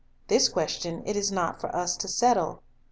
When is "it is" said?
1.05-1.31